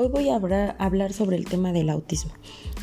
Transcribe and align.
Hoy 0.00 0.06
voy 0.06 0.28
a 0.28 0.36
hablar, 0.36 1.12
sobre 1.12 1.36
el 1.36 1.46
tema 1.46 1.72
del 1.72 1.90
autismo. 1.90 2.30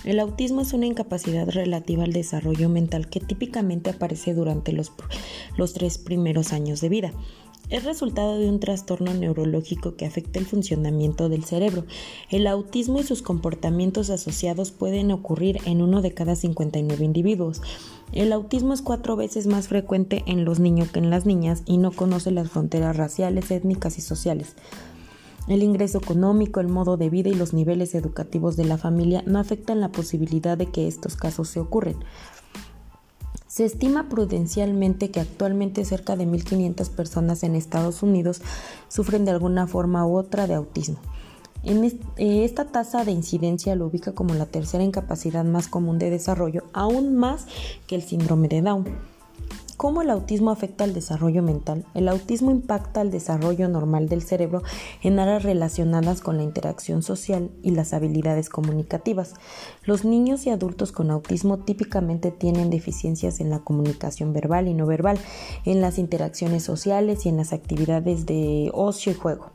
El 0.03 0.19
autismo 0.19 0.59
es 0.59 0.73
una 0.73 0.85
incapacidad 0.85 1.47
relativa 1.47 2.03
al 2.03 2.11
desarrollo 2.11 2.67
mental 2.67 3.07
que 3.07 3.21
típicamente 3.21 3.89
aparece 3.89 4.33
durante 4.33 4.73
los, 4.73 4.91
los 5.55 5.71
tres 5.71 5.97
primeros 5.97 6.51
años 6.51 6.81
de 6.81 6.89
vida. 6.89 7.13
Es 7.69 7.85
resultado 7.85 8.37
de 8.37 8.49
un 8.49 8.59
trastorno 8.59 9.13
neurológico 9.13 9.95
que 9.95 10.05
afecta 10.05 10.39
el 10.39 10.45
funcionamiento 10.45 11.29
del 11.29 11.45
cerebro. 11.45 11.85
El 12.29 12.47
autismo 12.47 12.99
y 12.99 13.03
sus 13.03 13.21
comportamientos 13.21 14.09
asociados 14.09 14.71
pueden 14.71 15.09
ocurrir 15.11 15.59
en 15.63 15.81
uno 15.81 16.01
de 16.01 16.13
cada 16.13 16.35
59 16.35 17.05
individuos. 17.05 17.61
El 18.11 18.33
autismo 18.33 18.73
es 18.73 18.81
cuatro 18.81 19.15
veces 19.15 19.47
más 19.47 19.69
frecuente 19.69 20.23
en 20.27 20.43
los 20.43 20.59
niños 20.59 20.91
que 20.91 20.99
en 20.99 21.09
las 21.09 21.25
niñas 21.25 21.63
y 21.65 21.77
no 21.77 21.93
conoce 21.93 22.31
las 22.31 22.49
fronteras 22.49 22.97
raciales, 22.97 23.51
étnicas 23.51 23.97
y 23.99 24.01
sociales. 24.01 24.57
El 25.47 25.61
ingreso 25.61 25.99
económico, 25.99 26.59
el 26.59 26.67
modo 26.67 26.97
de 26.97 27.09
vida 27.09 27.29
y 27.29 27.35
los 27.35 27.53
niveles 27.53 27.93
educativos 27.93 28.55
de 28.57 28.65
la 28.65 28.77
familia 28.77 29.23
no 29.27 29.37
afectan 29.37 29.79
la 29.79 29.91
posibilidad 29.91 30.57
de 30.57 30.67
que 30.67 30.87
estos 30.87 31.15
casos 31.15 31.49
se 31.49 31.59
ocurren. 31.59 31.97
Se 33.47 33.63
estima 33.63 34.09
prudencialmente 34.09 35.11
que 35.11 35.19
actualmente 35.19 35.85
cerca 35.85 36.15
de 36.15 36.27
1.500 36.27 36.89
personas 36.89 37.43
en 37.43 37.55
Estados 37.55 38.03
Unidos 38.03 38.41
sufren 38.89 39.23
de 39.23 39.31
alguna 39.31 39.67
forma 39.67 40.05
u 40.05 40.17
otra 40.17 40.47
de 40.47 40.55
autismo. 40.55 40.97
En 41.63 41.83
eh, 41.83 42.43
esta 42.43 42.65
tasa 42.65 43.05
de 43.05 43.11
incidencia 43.11 43.75
lo 43.75 43.85
ubica 43.85 44.13
como 44.13 44.33
la 44.33 44.45
tercera 44.45 44.83
incapacidad 44.83 45.45
más 45.45 45.67
común 45.67 45.99
de 45.99 46.09
desarrollo, 46.09 46.63
aún 46.73 47.15
más 47.15 47.45
que 47.87 47.95
el 47.95 48.01
síndrome 48.01 48.47
de 48.47 48.61
Down. 48.61 49.14
¿Cómo 49.77 50.01
el 50.01 50.09
autismo 50.09 50.51
afecta 50.51 50.85
al 50.85 50.93
desarrollo 50.93 51.43
mental? 51.43 51.85
El 51.93 52.07
autismo 52.07 52.49
impacta 52.49 53.01
el 53.01 53.11
desarrollo 53.11 53.67
normal 53.67 54.07
del 54.07 54.23
cerebro 54.23 54.63
en 55.03 55.19
áreas 55.19 55.43
relacionadas 55.43 56.21
con 56.21 56.37
la 56.37 56.43
interacción 56.43 57.03
social 57.03 57.51
y 57.61 57.71
las 57.71 57.93
habilidades 57.93 58.47
comunicativas. 58.47 59.33
Los 59.83 60.05
niños 60.05 60.45
y 60.45 60.49
adultos 60.49 60.93
con 60.93 61.11
autismo 61.11 61.57
típicamente 61.57 62.31
tienen 62.31 62.69
deficiencias 62.69 63.41
en 63.41 63.49
la 63.49 63.59
comunicación 63.59 64.31
verbal 64.31 64.69
y 64.69 64.73
no 64.73 64.85
verbal, 64.85 65.19
en 65.65 65.81
las 65.81 65.97
interacciones 65.97 66.63
sociales 66.63 67.25
y 67.25 67.29
en 67.29 67.37
las 67.37 67.51
actividades 67.51 68.25
de 68.25 68.71
ocio 68.73 69.11
y 69.11 69.15
juego. 69.15 69.54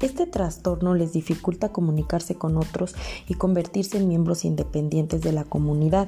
Este 0.00 0.26
trastorno 0.26 0.94
les 0.94 1.12
dificulta 1.12 1.70
comunicarse 1.70 2.36
con 2.36 2.56
otros 2.56 2.94
y 3.26 3.34
convertirse 3.34 3.98
en 3.98 4.06
miembros 4.06 4.44
independientes 4.44 5.22
de 5.22 5.32
la 5.32 5.42
comunidad. 5.42 6.06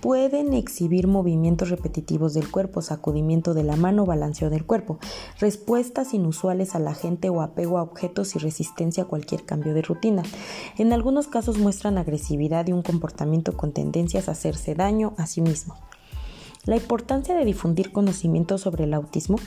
Pueden 0.00 0.54
exhibir 0.54 1.08
movimientos 1.08 1.70
repetitivos 1.70 2.34
del 2.34 2.48
cuerpo, 2.48 2.82
sacudimiento 2.82 3.52
de 3.52 3.64
la 3.64 3.74
mano, 3.74 4.06
balanceo 4.06 4.48
del 4.48 4.64
cuerpo, 4.64 4.98
respuestas 5.40 6.14
inusuales 6.14 6.76
a 6.76 6.78
la 6.78 6.94
gente 6.94 7.28
o 7.28 7.42
apego 7.42 7.78
a 7.78 7.82
objetos 7.82 8.36
y 8.36 8.38
resistencia 8.38 9.02
a 9.02 9.06
cualquier 9.06 9.44
cambio 9.44 9.74
de 9.74 9.82
rutina. 9.82 10.22
En 10.78 10.92
algunos 10.92 11.26
casos 11.26 11.58
muestran 11.58 11.98
agresividad 11.98 12.68
y 12.68 12.72
un 12.72 12.82
comportamiento 12.82 13.56
con 13.56 13.72
tendencias 13.72 14.28
a 14.28 14.32
hacerse 14.32 14.76
daño 14.76 15.14
a 15.16 15.26
sí 15.26 15.40
mismo. 15.40 15.74
La 16.64 16.76
importancia 16.76 17.36
de 17.36 17.44
difundir 17.44 17.92
conocimiento 17.92 18.58
sobre 18.58 18.84
el 18.84 18.94
autismo 18.94 19.38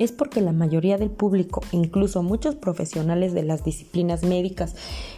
es 0.00 0.12
porque 0.12 0.40
la 0.40 0.52
mayoría 0.52 0.96
del 0.96 1.10
público, 1.10 1.60
incluso 1.72 2.22
muchos 2.22 2.54
profesionales 2.54 3.34
de 3.34 3.42
las 3.42 3.62
disciplinas 3.64 4.24
médicas, 4.24 4.74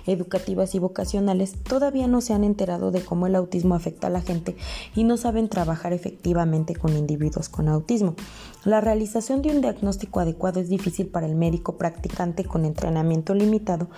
educativas 0.07 0.75
y 0.75 0.81
vocacionales, 0.81 1.55
todavía 1.63 2.09
no 2.09 2.21
se 2.21 2.35
han 2.35 2.43
enterado 2.43 2.91
de 2.91 3.01
cómo 3.01 3.29
el 3.29 3.37
autismo 3.37 3.77
afecta 3.77 4.09
a 4.09 4.11
la 4.11 4.21
gente 4.21 4.57
y 4.97 5.05
no 5.05 5.17
saben 5.17 5.49
trabajar 5.49 5.93
efectivamente 5.93 6.75
con 6.75 6.97
individuos 6.97 7.49
con 7.49 7.69
autismo. 7.69 8.17
La 8.65 8.81
realización 8.81 9.41
de 9.41 9.51
un 9.51 9.61
diagnóstico 9.61 10.19
adecuado 10.19 10.59
es 10.59 10.69
difícil 10.69 11.07
para 11.07 11.27
el 11.27 11.37
médico 11.37 11.79
practicante 11.79 12.45
con 12.45 12.65
entrenamiento 12.65 13.35
limitado 13.35 13.89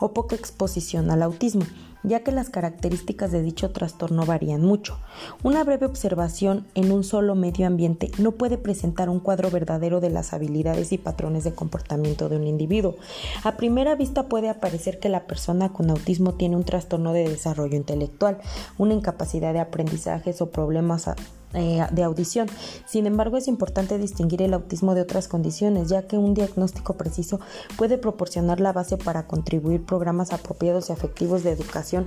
o 0.00 0.12
poca 0.12 0.34
exposición 0.34 1.12
al 1.12 1.22
autismo 1.22 1.62
ya 2.02 2.20
que 2.20 2.32
las 2.32 2.50
características 2.50 3.32
de 3.32 3.42
dicho 3.42 3.70
trastorno 3.70 4.26
varían 4.26 4.62
mucho. 4.62 4.98
Una 5.42 5.64
breve 5.64 5.86
observación 5.86 6.66
en 6.74 6.92
un 6.92 7.04
solo 7.04 7.34
medio 7.34 7.66
ambiente 7.66 8.10
no 8.18 8.32
puede 8.32 8.58
presentar 8.58 9.08
un 9.08 9.20
cuadro 9.20 9.50
verdadero 9.50 10.00
de 10.00 10.10
las 10.10 10.32
habilidades 10.32 10.92
y 10.92 10.98
patrones 10.98 11.44
de 11.44 11.54
comportamiento 11.54 12.28
de 12.28 12.36
un 12.36 12.46
individuo. 12.46 12.96
A 13.44 13.56
primera 13.56 13.94
vista 13.94 14.24
puede 14.24 14.48
aparecer 14.48 14.98
que 14.98 15.08
la 15.08 15.26
persona 15.26 15.72
con 15.72 15.90
autismo 15.90 16.34
tiene 16.34 16.56
un 16.56 16.64
trastorno 16.64 17.12
de 17.12 17.28
desarrollo 17.28 17.76
intelectual, 17.76 18.38
una 18.78 18.94
incapacidad 18.94 19.52
de 19.52 19.60
aprendizajes 19.60 20.40
o 20.42 20.50
problemas 20.50 21.08
eh, 21.54 21.86
de 21.90 22.02
audición. 22.02 22.48
Sin 22.86 23.06
embargo, 23.06 23.36
es 23.36 23.48
importante 23.48 23.98
distinguir 23.98 24.42
el 24.42 24.54
autismo 24.54 24.94
de 24.94 25.02
otras 25.02 25.28
condiciones, 25.28 25.88
ya 25.88 26.06
que 26.06 26.18
un 26.18 26.34
diagnóstico 26.34 26.94
preciso 26.94 27.40
puede 27.76 27.98
proporcionar 27.98 28.60
la 28.60 28.72
base 28.72 28.96
para 28.96 29.26
contribuir 29.26 29.84
programas 29.84 30.32
apropiados 30.32 30.88
y 30.88 30.92
afectivos 30.92 31.42
de 31.42 31.50
educación 31.52 32.06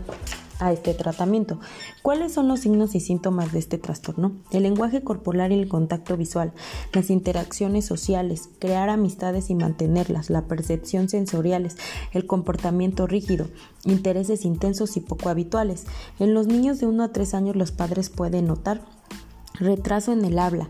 a 0.59 0.71
este 0.71 0.93
tratamiento. 0.93 1.59
¿Cuáles 2.01 2.33
son 2.33 2.47
los 2.47 2.61
signos 2.61 2.95
y 2.95 2.99
síntomas 2.99 3.51
de 3.51 3.59
este 3.59 3.77
trastorno? 3.77 4.33
El 4.51 4.63
lenguaje 4.63 5.03
corporal 5.03 5.51
y 5.51 5.59
el 5.59 5.67
contacto 5.67 6.17
visual, 6.17 6.53
las 6.93 7.09
interacciones 7.09 7.85
sociales, 7.85 8.49
crear 8.59 8.89
amistades 8.89 9.49
y 9.49 9.55
mantenerlas, 9.55 10.29
la 10.29 10.43
percepción 10.43 11.09
sensoriales, 11.09 11.77
el 12.13 12.25
comportamiento 12.25 13.07
rígido, 13.07 13.47
intereses 13.83 14.45
intensos 14.45 14.97
y 14.97 15.01
poco 15.01 15.29
habituales. 15.29 15.85
En 16.19 16.33
los 16.33 16.47
niños 16.47 16.79
de 16.79 16.87
1 16.87 17.03
a 17.03 17.11
3 17.11 17.33
años 17.33 17.55
los 17.55 17.71
padres 17.71 18.09
pueden 18.09 18.47
notar 18.47 18.81
Retraso 19.59 20.11
en 20.11 20.25
el 20.25 20.39
habla. 20.39 20.69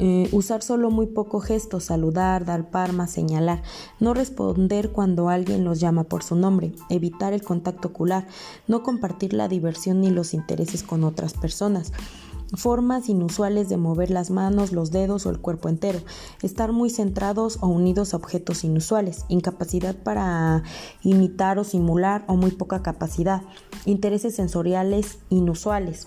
Eh, 0.00 0.28
usar 0.30 0.62
solo 0.62 0.90
muy 0.90 1.06
poco 1.06 1.40
gesto, 1.40 1.80
saludar, 1.80 2.44
dar 2.44 2.70
palmas, 2.70 3.10
señalar, 3.10 3.62
no 3.98 4.14
responder 4.14 4.92
cuando 4.92 5.28
alguien 5.28 5.64
los 5.64 5.80
llama 5.80 6.04
por 6.04 6.22
su 6.22 6.36
nombre, 6.36 6.72
evitar 6.88 7.32
el 7.32 7.42
contacto 7.42 7.88
ocular, 7.88 8.28
no 8.68 8.84
compartir 8.84 9.32
la 9.32 9.48
diversión 9.48 10.00
ni 10.00 10.10
los 10.10 10.34
intereses 10.34 10.84
con 10.84 11.02
otras 11.02 11.34
personas, 11.34 11.92
formas 12.54 13.08
inusuales 13.08 13.68
de 13.68 13.76
mover 13.76 14.12
las 14.12 14.30
manos, 14.30 14.70
los 14.70 14.92
dedos 14.92 15.26
o 15.26 15.30
el 15.30 15.40
cuerpo 15.40 15.68
entero, 15.68 15.98
estar 16.42 16.70
muy 16.70 16.90
centrados 16.90 17.58
o 17.60 17.66
unidos 17.66 18.14
a 18.14 18.18
objetos 18.18 18.62
inusuales, 18.62 19.24
incapacidad 19.28 19.96
para 19.96 20.62
imitar 21.02 21.58
o 21.58 21.64
simular 21.64 22.24
o 22.28 22.36
muy 22.36 22.52
poca 22.52 22.84
capacidad, 22.84 23.42
intereses 23.84 24.36
sensoriales 24.36 25.18
inusuales 25.28 26.06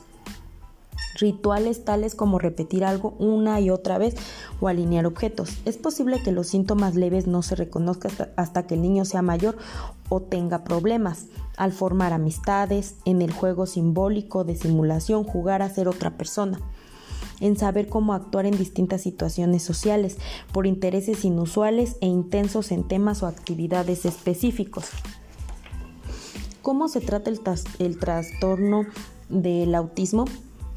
rituales 1.15 1.83
tales 1.83 2.15
como 2.15 2.39
repetir 2.39 2.83
algo 2.83 3.15
una 3.19 3.59
y 3.59 3.69
otra 3.69 3.97
vez 3.97 4.15
o 4.59 4.67
alinear 4.67 5.05
objetos. 5.05 5.57
Es 5.65 5.77
posible 5.77 6.21
que 6.23 6.31
los 6.31 6.47
síntomas 6.47 6.95
leves 6.95 7.27
no 7.27 7.41
se 7.41 7.55
reconozcan 7.55 8.11
hasta, 8.35 8.67
que 8.67 8.75
el 8.75 8.81
niño 8.81 9.05
sea 9.05 9.21
mayor 9.21 9.57
o 10.09 10.21
tenga 10.21 10.63
problemas 10.63 11.25
al 11.57 11.71
formar 11.71 12.13
amistades, 12.13 12.95
en 13.05 13.21
el 13.21 13.31
juego 13.31 13.65
simbólico 13.65 14.43
de 14.43 14.55
simulación, 14.55 15.23
jugar 15.23 15.61
a 15.61 15.69
ser 15.69 15.87
otra 15.87 16.17
persona 16.17 16.59
en 17.39 17.57
saber 17.57 17.89
cómo 17.89 18.13
actuar 18.13 18.45
en 18.45 18.55
distintas 18.55 19.01
situaciones 19.01 19.63
sociales, 19.63 20.17
por 20.53 20.67
intereses 20.67 21.25
inusuales 21.25 21.97
e 21.99 22.05
intensos 22.05 22.71
en 22.71 22.87
temas 22.87 23.23
o 23.23 23.27
actividades 23.27 24.05
específicos. 24.05 24.85
¿Cómo 26.61 26.87
se 26.87 27.01
trata 27.01 27.31
el, 27.79 27.97
trastorno 27.97 28.85
del 29.29 29.73
autismo? 29.73 30.25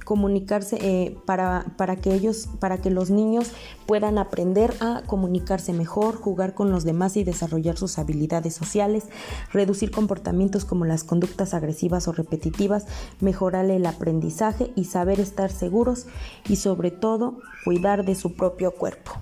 Comunicarse 0.04 0.78
eh, 0.80 1.16
para, 1.26 1.64
para, 1.76 1.96
que 1.96 2.14
ellos, 2.14 2.48
para 2.60 2.78
que 2.78 2.90
los 2.90 3.10
niños 3.10 3.52
puedan 3.86 4.18
aprender 4.18 4.74
a 4.80 5.02
comunicarse 5.06 5.72
mejor, 5.72 6.16
jugar 6.16 6.54
con 6.54 6.70
los 6.70 6.84
demás 6.84 7.16
y 7.16 7.24
desarrollar 7.24 7.76
sus 7.76 7.98
habilidades 7.98 8.54
sociales, 8.54 9.04
reducir 9.52 9.90
comportamientos 9.90 10.64
como 10.64 10.84
las 10.84 11.04
conductas 11.04 11.54
agresivas 11.54 12.06
o 12.08 12.12
repetitivas, 12.12 12.86
mejorar 13.20 13.64
el 13.70 13.86
aprendizaje 13.86 14.72
y 14.76 14.84
saber 14.84 15.20
estar 15.20 15.50
seguros 15.50 16.06
y 16.48 16.56
sobre 16.56 16.90
todo 16.90 17.38
cuidar 17.64 18.04
de 18.04 18.14
su 18.14 18.34
propio 18.34 18.72
cuerpo. 18.72 19.12